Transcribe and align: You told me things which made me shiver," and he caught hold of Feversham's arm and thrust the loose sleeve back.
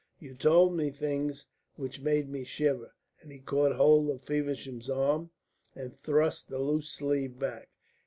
You 0.17 0.33
told 0.33 0.75
me 0.75 0.89
things 0.89 1.45
which 1.75 1.99
made 2.01 2.27
me 2.27 2.43
shiver," 2.43 2.95
and 3.21 3.31
he 3.31 3.37
caught 3.37 3.73
hold 3.75 4.09
of 4.09 4.23
Feversham's 4.23 4.89
arm 4.89 5.29
and 5.75 5.95
thrust 5.95 6.49
the 6.49 6.57
loose 6.57 6.89
sleeve 6.89 7.37
back. 7.37 7.69